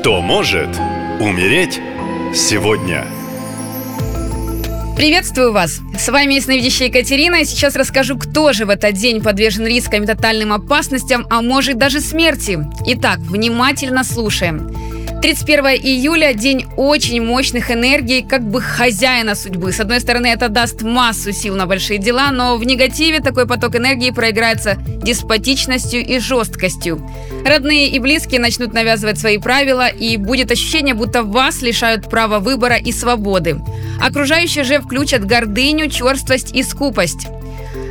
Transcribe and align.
Кто 0.00 0.22
может 0.22 0.70
умереть 1.20 1.78
сегодня? 2.34 3.04
Приветствую 4.96 5.52
вас! 5.52 5.80
С 5.98 6.08
вами 6.08 6.32
ясновидящая 6.32 6.88
Екатерина, 6.88 7.34
и 7.34 7.44
сейчас 7.44 7.76
расскажу, 7.76 8.16
кто 8.16 8.54
же 8.54 8.64
в 8.64 8.70
этот 8.70 8.94
день 8.94 9.22
подвержен 9.22 9.66
рискам 9.66 10.04
и 10.04 10.06
тотальным 10.06 10.54
опасностям, 10.54 11.26
а 11.28 11.42
может 11.42 11.76
даже 11.76 12.00
смерти. 12.00 12.66
Итак, 12.86 13.18
внимательно 13.18 14.02
слушаем. 14.02 14.74
31 15.20 15.66
июля– 15.82 16.32
день 16.34 16.64
очень 16.78 17.22
мощных 17.22 17.70
энергий, 17.70 18.22
как 18.22 18.42
бы 18.42 18.62
хозяина 18.62 19.34
судьбы. 19.34 19.70
С 19.70 19.78
одной 19.78 20.00
стороны, 20.00 20.28
это 20.28 20.48
даст 20.48 20.80
массу 20.80 21.32
сил 21.32 21.56
на 21.56 21.66
большие 21.66 21.98
дела, 21.98 22.30
но 22.30 22.56
в 22.56 22.64
негативе 22.64 23.20
такой 23.20 23.46
поток 23.46 23.76
энергии 23.76 24.12
проиграется 24.12 24.76
деспотичностью 24.86 26.00
и 26.00 26.18
жесткостью. 26.20 27.06
Родные 27.44 27.88
и 27.88 27.98
близкие 27.98 28.40
начнут 28.40 28.72
навязывать 28.72 29.18
свои 29.18 29.36
правила, 29.36 29.88
и 29.88 30.16
будет 30.16 30.50
ощущение, 30.50 30.94
будто 30.94 31.22
вас 31.22 31.60
лишают 31.60 32.08
права 32.08 32.38
выбора 32.38 32.76
и 32.76 32.90
свободы. 32.90 33.60
Окружающие 34.00 34.64
же 34.64 34.80
включат 34.80 35.26
гордыню, 35.26 35.90
черствость 35.90 36.54
и 36.54 36.62
скупость. 36.62 37.26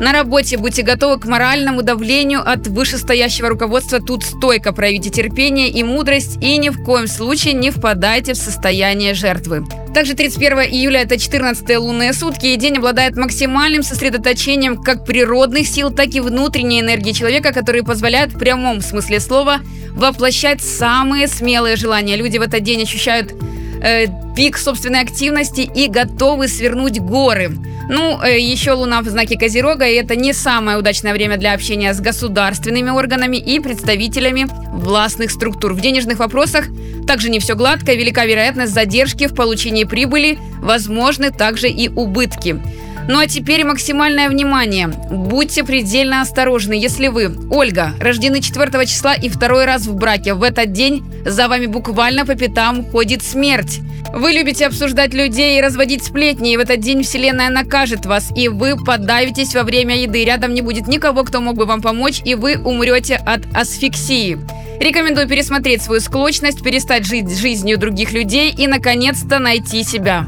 На 0.00 0.12
работе 0.12 0.56
будьте 0.58 0.82
готовы 0.82 1.20
к 1.20 1.26
моральному 1.26 1.82
давлению 1.82 2.40
от 2.40 2.66
вышестоящего 2.66 3.48
руководства. 3.48 4.00
Тут 4.00 4.24
стойко 4.24 4.72
проявите 4.72 5.10
терпение 5.10 5.68
и 5.68 5.84
мудрость 5.84 6.38
и 6.42 6.56
ни 6.58 6.70
в 6.70 6.82
коем 6.82 7.06
случае 7.06 7.54
не 7.54 7.70
впадайте 7.70 8.32
в 8.32 8.36
состояние 8.36 9.14
жертвы. 9.14 9.64
Также 9.94 10.14
31 10.14 10.58
июля 10.60 11.02
это 11.02 11.18
14 11.18 11.76
лунные 11.78 12.14
сутки, 12.14 12.46
и 12.46 12.56
день 12.56 12.78
обладает 12.78 13.16
максимальным 13.16 13.82
сосредоточением 13.82 14.82
как 14.82 15.04
природных 15.04 15.68
сил, 15.68 15.90
так 15.90 16.08
и 16.14 16.20
внутренней 16.20 16.80
энергии 16.80 17.12
человека, 17.12 17.52
которые 17.52 17.84
позволяют 17.84 18.32
в 18.32 18.38
прямом 18.38 18.80
смысле 18.80 19.20
слова 19.20 19.60
воплощать 19.90 20.62
самые 20.62 21.28
смелые 21.28 21.76
желания. 21.76 22.16
Люди 22.16 22.38
в 22.38 22.42
этот 22.42 22.62
день 22.62 22.82
ощущают 22.82 23.34
э, 23.82 24.06
пик 24.34 24.56
собственной 24.56 25.00
активности 25.00 25.60
и 25.60 25.88
готовы 25.88 26.48
свернуть 26.48 26.98
горы. 26.98 27.52
Ну, 27.94 28.18
э, 28.22 28.40
еще 28.40 28.72
Луна 28.72 29.02
в 29.02 29.06
знаке 29.06 29.36
Козерога, 29.36 29.86
и 29.86 29.96
это 29.96 30.16
не 30.16 30.32
самое 30.32 30.78
удачное 30.78 31.12
время 31.12 31.36
для 31.36 31.52
общения 31.52 31.92
с 31.92 32.00
государственными 32.00 32.88
органами 32.88 33.36
и 33.36 33.60
представителями 33.60 34.46
властных 34.72 35.30
структур. 35.30 35.74
В 35.74 35.80
денежных 35.82 36.18
вопросах 36.18 36.68
также 37.06 37.28
не 37.28 37.38
все 37.38 37.54
гладко, 37.54 37.92
велика 37.92 38.24
вероятность 38.24 38.72
задержки 38.72 39.26
в 39.26 39.34
получении 39.34 39.84
прибыли, 39.84 40.38
возможны 40.62 41.30
также 41.30 41.68
и 41.68 41.90
убытки. 41.90 42.62
Ну 43.08 43.18
а 43.18 43.26
теперь 43.26 43.64
максимальное 43.64 44.28
внимание. 44.28 44.88
Будьте 45.10 45.64
предельно 45.64 46.20
осторожны, 46.20 46.74
если 46.74 47.08
вы, 47.08 47.34
Ольга, 47.50 47.94
рождены 48.00 48.40
4 48.40 48.86
числа 48.86 49.14
и 49.14 49.28
второй 49.28 49.64
раз 49.64 49.86
в 49.86 49.94
браке. 49.94 50.34
В 50.34 50.42
этот 50.42 50.72
день 50.72 51.04
за 51.24 51.48
вами 51.48 51.66
буквально 51.66 52.24
по 52.24 52.34
пятам 52.34 52.84
ходит 52.84 53.22
смерть. 53.22 53.80
Вы 54.14 54.32
любите 54.32 54.66
обсуждать 54.66 55.14
людей 55.14 55.58
и 55.58 55.62
разводить 55.62 56.04
сплетни, 56.04 56.52
и 56.52 56.56
в 56.56 56.60
этот 56.60 56.80
день 56.80 57.02
Вселенная 57.02 57.48
накажет 57.48 58.04
вас, 58.04 58.30
и 58.36 58.48
вы 58.48 58.76
подавитесь 58.76 59.54
во 59.54 59.62
время 59.62 59.96
еды. 59.96 60.24
Рядом 60.24 60.52
не 60.54 60.60
будет 60.60 60.86
никого, 60.86 61.24
кто 61.24 61.40
мог 61.40 61.56
бы 61.56 61.64
вам 61.64 61.80
помочь, 61.80 62.20
и 62.24 62.34
вы 62.34 62.56
умрете 62.56 63.16
от 63.16 63.42
асфиксии. 63.54 64.38
Рекомендую 64.80 65.28
пересмотреть 65.28 65.82
свою 65.82 66.00
склочность, 66.00 66.62
перестать 66.62 67.06
жить 67.06 67.30
жизнью 67.30 67.78
других 67.78 68.12
людей 68.12 68.52
и, 68.52 68.66
наконец-то, 68.66 69.38
найти 69.38 69.82
себя. 69.82 70.26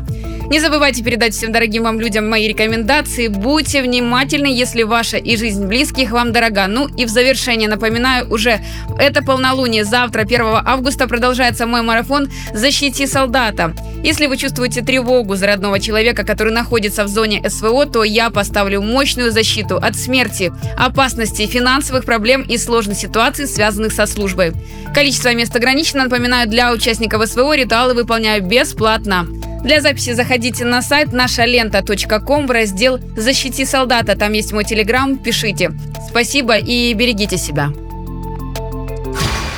Не 0.50 0.60
забывайте 0.60 1.02
передать 1.02 1.32
всем 1.32 1.52
дорогим 1.52 1.84
вам 1.84 1.98
людям 1.98 2.28
мои 2.28 2.46
рекомендации. 2.46 3.28
Будьте 3.28 3.82
внимательны, 3.82 4.46
если 4.46 4.82
ваша 4.82 5.16
и 5.16 5.36
жизнь 5.36 5.66
близких 5.66 6.10
вам 6.10 6.32
дорога. 6.32 6.66
Ну 6.66 6.86
и 6.86 7.06
в 7.06 7.08
завершение 7.08 7.68
напоминаю, 7.68 8.30
уже 8.30 8.60
это 8.98 9.22
полнолуние. 9.22 9.84
Завтра, 9.84 10.20
1 10.22 10.40
августа, 10.64 11.08
продолжается 11.08 11.66
мой 11.66 11.80
марафон 11.80 12.30
«Защити 12.52 13.06
солдата». 13.06 13.74
Если 14.02 14.26
вы 14.26 14.36
чувствуете 14.36 14.82
тревогу 14.82 15.34
за 15.34 15.46
родного 15.46 15.80
человека, 15.80 16.24
который 16.24 16.52
находится 16.52 17.04
в 17.04 17.08
зоне 17.08 17.42
СВО, 17.48 17.86
то 17.86 18.04
я 18.04 18.28
поставлю 18.28 18.82
мощную 18.82 19.32
защиту 19.32 19.78
от 19.78 19.96
смерти, 19.96 20.52
опасностей, 20.76 21.46
финансовых 21.46 22.04
проблем 22.04 22.42
и 22.42 22.58
сложных 22.58 22.98
ситуаций, 22.98 23.46
связанных 23.46 23.94
со 23.94 24.04
службой. 24.04 24.52
Количество 24.94 25.32
мест 25.34 25.56
ограничено. 25.56 26.04
Напоминаю, 26.04 26.48
для 26.48 26.70
участников 26.70 27.26
СВО 27.26 27.56
ритуалы 27.56 27.94
выполняю 27.94 28.42
бесплатно. 28.42 29.26
Для 29.64 29.80
записи 29.80 30.12
заходите 30.12 30.64
на 30.64 30.82
сайт 30.82 31.12
нашалента.ком 31.12 32.46
в 32.46 32.50
раздел 32.50 32.98
«Защити 33.16 33.64
солдата». 33.64 34.14
Там 34.14 34.32
есть 34.32 34.52
мой 34.52 34.64
телеграм, 34.64 35.16
пишите. 35.16 35.72
Спасибо 36.10 36.58
и 36.58 36.92
берегите 36.92 37.38
себя. 37.38 37.72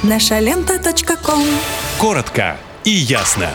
Нашалента.ком 0.05 1.45
Коротко 1.99 2.57
и 2.85 2.91
ясно. 2.91 3.49